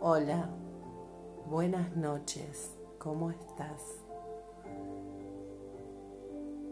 Hola, 0.00 0.48
buenas 1.50 1.96
noches, 1.96 2.78
¿cómo 2.98 3.32
estás? 3.32 3.82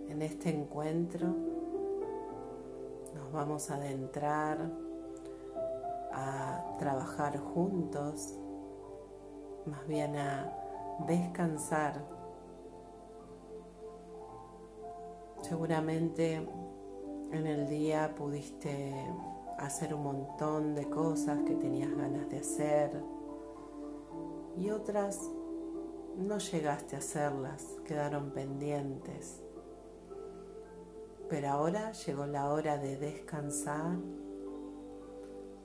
En 0.08 0.22
este 0.22 0.50
encuentro 0.50 1.26
nos 3.16 3.32
vamos 3.32 3.68
a 3.68 3.74
adentrar 3.74 4.70
a 6.12 6.76
trabajar 6.78 7.36
juntos, 7.40 8.38
más 9.66 9.84
bien 9.88 10.14
a 10.14 10.52
descansar. 11.08 12.00
Seguramente 15.42 16.48
en 17.32 17.44
el 17.44 17.68
día 17.68 18.14
pudiste 18.14 18.94
hacer 19.66 19.94
un 19.94 20.02
montón 20.02 20.74
de 20.74 20.88
cosas 20.88 21.40
que 21.46 21.54
tenías 21.54 21.94
ganas 21.96 22.28
de 22.28 22.38
hacer 22.38 23.02
y 24.56 24.70
otras 24.70 25.20
no 26.16 26.38
llegaste 26.38 26.96
a 26.96 27.00
hacerlas, 27.00 27.76
quedaron 27.84 28.30
pendientes. 28.30 29.42
Pero 31.28 31.48
ahora 31.48 31.92
llegó 31.92 32.26
la 32.26 32.50
hora 32.50 32.78
de 32.78 32.96
descansar, 32.96 33.98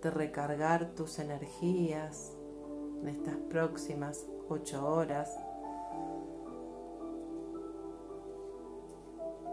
de 0.01 0.09
recargar 0.09 0.93
tus 0.95 1.19
energías 1.19 2.35
en 3.01 3.07
estas 3.07 3.35
próximas 3.49 4.25
ocho 4.49 4.85
horas. 4.85 5.37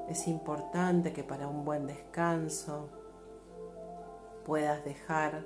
Es 0.08 0.26
importante 0.26 1.12
que 1.12 1.22
para 1.22 1.46
un 1.46 1.64
buen 1.64 1.86
descanso 1.86 2.88
puedas 4.48 4.82
dejar 4.82 5.44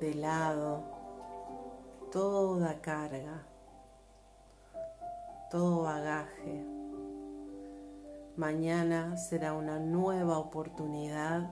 de 0.00 0.14
lado 0.14 0.82
toda 2.10 2.80
carga, 2.80 3.46
todo 5.50 5.82
bagaje. 5.82 6.64
Mañana 8.38 9.18
será 9.18 9.52
una 9.52 9.78
nueva 9.78 10.38
oportunidad 10.38 11.50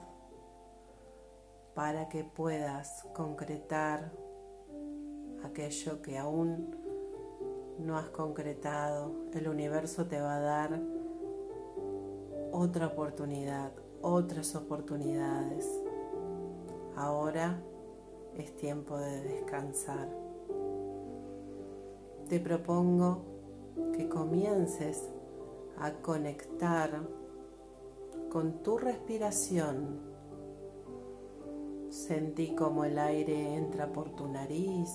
para 1.75 2.09
que 2.09 2.25
puedas 2.25 3.07
concretar 3.13 4.11
aquello 5.45 6.01
que 6.01 6.17
aún 6.17 6.75
no 7.79 7.99
has 7.99 8.09
concretado. 8.09 9.13
El 9.35 9.47
universo 9.49 10.07
te 10.07 10.23
va 10.23 10.37
a 10.37 10.41
dar 10.41 10.81
otra 12.51 12.87
oportunidad, 12.87 13.73
otras 14.03 14.55
oportunidades. 14.55 15.69
Ahora 16.97 17.63
es 18.37 18.57
tiempo 18.57 18.97
de 18.99 19.23
descansar. 19.23 20.09
Te 22.29 22.41
propongo 22.41 23.23
que 23.93 24.09
comiences 24.09 25.09
a 25.79 25.93
conectar 25.93 27.03
con 28.31 28.63
tu 28.63 28.79
respiración. 28.79 30.01
Sentí 31.91 32.55
como 32.55 32.85
el 32.85 32.99
aire 32.99 33.55
entra 33.55 33.93
por 33.93 34.11
tu 34.11 34.27
nariz, 34.29 34.91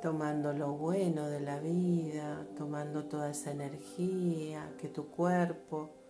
tomando 0.00 0.52
lo 0.52 0.72
bueno 0.72 1.26
de 1.28 1.40
la 1.40 1.58
vida, 1.58 2.46
tomando 2.56 3.04
toda 3.06 3.30
esa 3.30 3.50
energía 3.50 4.74
que 4.78 4.88
tu 4.88 5.08
cuerpo 5.08 6.01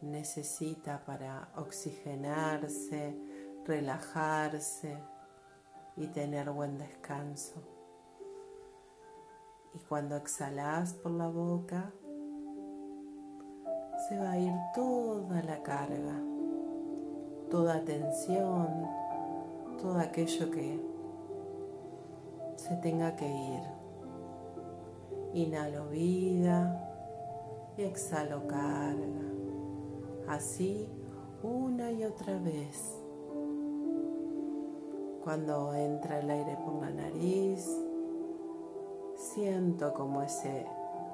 necesita 0.00 1.04
para 1.04 1.48
oxigenarse, 1.56 3.16
relajarse 3.64 4.98
y 5.96 6.06
tener 6.08 6.50
buen 6.50 6.78
descanso. 6.78 7.62
Y 9.74 9.78
cuando 9.88 10.16
exhalas 10.16 10.94
por 10.94 11.12
la 11.12 11.28
boca, 11.28 11.92
se 14.08 14.18
va 14.18 14.32
a 14.32 14.38
ir 14.38 14.52
toda 14.74 15.42
la 15.42 15.62
carga, 15.62 16.20
toda 17.50 17.84
tensión, 17.84 18.86
todo 19.80 19.98
aquello 19.98 20.50
que 20.50 20.80
se 22.56 22.76
tenga 22.76 23.16
que 23.16 23.26
ir. 23.26 23.62
Inhalo 25.32 25.88
vida 25.88 26.80
y 27.76 27.82
exhalo 27.82 28.46
carga 28.46 29.33
así 30.28 30.88
una 31.42 31.90
y 31.92 32.04
otra 32.04 32.38
vez. 32.38 33.00
Cuando 35.22 35.74
entra 35.74 36.20
el 36.20 36.30
aire 36.30 36.58
por 36.64 36.74
la 36.82 36.90
nariz, 36.90 37.68
siento 39.16 39.92
como 39.94 40.22
ese 40.22 40.66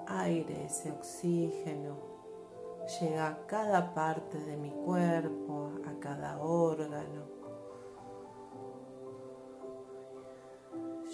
aire, 0.07 0.65
ese 0.65 0.91
oxígeno, 0.91 1.97
llega 3.01 3.29
a 3.29 3.47
cada 3.47 3.95
parte 3.95 4.39
de 4.39 4.57
mi 4.57 4.71
cuerpo, 4.71 5.71
a 5.87 6.01
cada 6.01 6.41
órgano. 6.41 7.41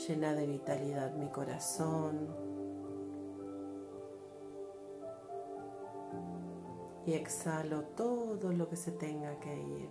Llena 0.07 0.33
de 0.35 0.47
vitalidad 0.47 1.15
mi 1.15 1.29
corazón. 1.29 2.29
Y 7.07 7.15
exhalo 7.15 7.83
todo 7.97 8.53
lo 8.53 8.69
que 8.69 8.77
se 8.77 8.91
tenga 8.91 9.39
que 9.39 9.55
ir, 9.55 9.89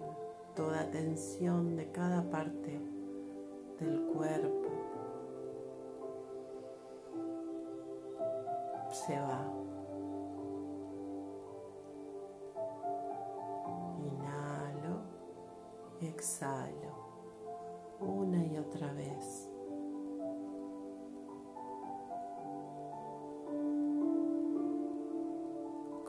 toda 0.53 0.91
tensión 0.91 1.77
de 1.77 1.89
cada 1.91 2.29
parte 2.29 2.79
del 3.79 4.01
cuerpo. 4.13 4.69
Se 8.91 9.19
va. 9.19 9.45
Inhalo 13.99 15.15
exhalo 16.01 17.05
una 17.99 18.43
y 18.45 18.57
otra 18.57 18.93
vez. 18.93 19.49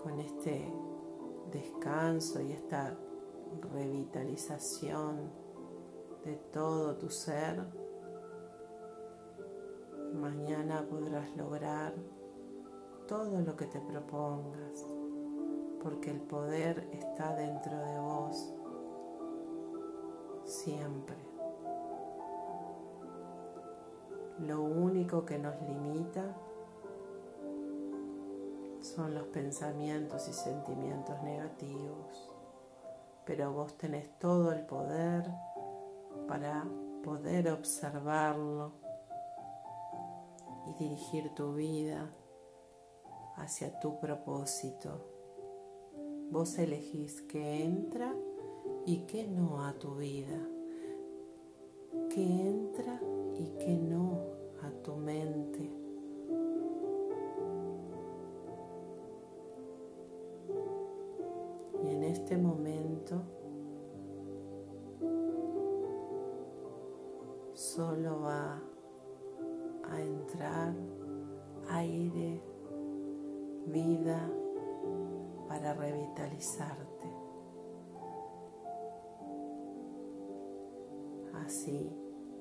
Con 0.02 0.20
este 0.20 0.72
descanso 1.50 2.40
y 2.40 2.52
esta 2.52 2.96
revitalización 3.72 5.30
de 6.24 6.36
todo 6.52 6.96
tu 6.96 7.08
ser, 7.08 7.62
mañana 10.14 10.86
podrás 10.88 11.36
lograr 11.36 11.94
todo 13.06 13.40
lo 13.40 13.56
que 13.56 13.66
te 13.66 13.80
propongas, 13.80 14.84
porque 15.82 16.10
el 16.10 16.20
poder 16.20 16.88
está 16.92 17.34
dentro 17.36 17.76
de 17.76 17.98
vos 17.98 18.52
siempre. 20.44 21.16
Lo 24.40 24.62
único 24.62 25.24
que 25.24 25.38
nos 25.38 25.60
limita 25.62 26.36
son 28.96 29.14
los 29.14 29.26
pensamientos 29.26 30.26
y 30.26 30.32
sentimientos 30.32 31.22
negativos, 31.22 32.30
pero 33.26 33.52
vos 33.52 33.76
tenés 33.76 34.18
todo 34.18 34.52
el 34.52 34.64
poder 34.64 35.30
para 36.26 36.66
poder 37.04 37.50
observarlo 37.50 38.72
y 40.66 40.82
dirigir 40.82 41.34
tu 41.34 41.54
vida 41.54 42.10
hacia 43.36 43.78
tu 43.80 44.00
propósito. 44.00 45.04
Vos 46.30 46.58
elegís 46.58 47.20
qué 47.20 47.64
entra 47.64 48.14
y 48.86 49.00
qué 49.00 49.26
no 49.26 49.66
a 49.66 49.74
tu 49.74 49.97
vida, 49.97 50.41
qué 52.09 52.24
entra 52.24 52.98
y 53.34 53.59
qué 53.59 53.76
no 53.76 54.22
a 54.62 54.71
tu 54.82 54.97
mente 54.97 55.55
este 62.26 62.38
momento 62.38 63.22
solo 67.54 68.20
va 68.20 68.60
a 69.88 70.00
entrar 70.00 70.74
aire, 71.70 72.42
vida 73.66 74.28
para 75.46 75.72
revitalizarte. 75.74 77.12
Así 81.44 81.96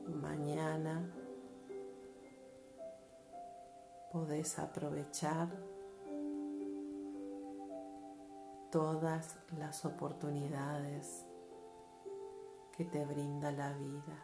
mañana 0.08 1.14
podés 4.12 4.58
aprovechar 4.58 5.75
todas 8.76 9.38
las 9.58 9.86
oportunidades 9.86 11.26
que 12.76 12.84
te 12.84 13.06
brinda 13.06 13.50
la 13.54 13.72
vida. 13.72 14.22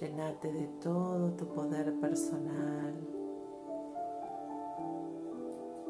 Llenate 0.00 0.50
de 0.50 0.66
todo 0.82 1.32
tu 1.32 1.46
poder 1.48 1.92
personal. 2.00 2.94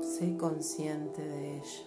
Sé 0.00 0.36
consciente 0.36 1.22
de 1.22 1.58
ello. 1.58 1.84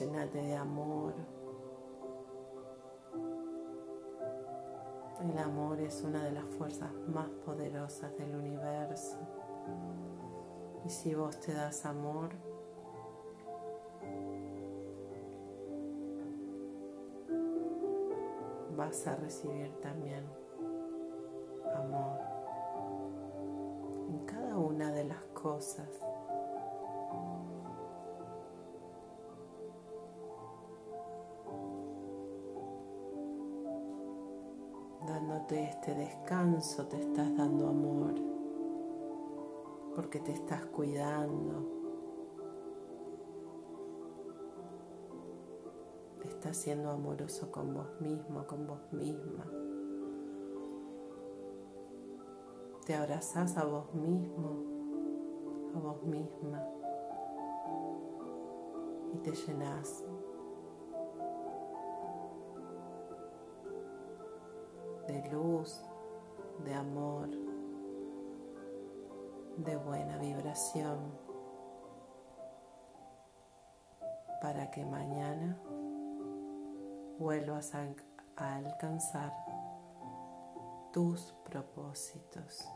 Llenate 0.00 0.42
de 0.42 0.56
amor. 0.56 1.14
El 5.20 5.38
amor 5.38 5.78
es 5.78 6.02
una 6.02 6.24
de 6.24 6.32
las 6.32 6.44
fuerzas 6.58 6.90
más 7.06 7.28
poderosas 7.44 8.16
del 8.16 8.34
universo. 8.34 9.16
Y 10.84 10.90
si 10.90 11.14
vos 11.14 11.38
te 11.38 11.52
das 11.52 11.86
amor, 11.86 12.30
vas 18.76 19.06
a 19.06 19.16
recibir 19.16 19.72
también 19.80 20.24
amor 21.74 22.20
en 24.08 24.18
cada 24.26 24.58
una 24.58 24.92
de 24.92 25.04
las 25.04 25.24
cosas. 25.26 25.88
Dándote 35.06 35.64
este 35.64 35.94
descanso 35.94 36.86
te 36.86 37.00
estás 37.00 37.34
dando 37.36 37.68
amor 37.68 38.14
porque 39.94 40.20
te 40.20 40.32
estás 40.32 40.66
cuidando 40.66 41.75
estás 46.36 46.58
siendo 46.58 46.90
amoroso 46.90 47.50
con 47.50 47.72
vos 47.72 47.98
mismo, 47.98 48.46
con 48.46 48.66
vos 48.66 48.92
misma. 48.92 49.46
Te 52.84 52.94
abrazás 52.94 53.56
a 53.56 53.64
vos 53.64 53.94
mismo, 53.94 54.50
a 55.74 55.78
vos 55.78 56.02
misma. 56.02 56.62
Y 59.14 59.18
te 59.18 59.32
llenas 59.32 60.04
de 65.08 65.30
luz, 65.32 65.80
de 66.66 66.74
amor, 66.74 67.30
de 69.56 69.76
buena 69.76 70.18
vibración. 70.18 70.98
Para 74.42 74.70
que 74.70 74.84
mañana 74.84 75.58
vuelvas 77.18 77.74
a, 77.74 77.86
alcanzar 78.36 79.32
tus 80.92 81.34
propósitos. 81.44 82.68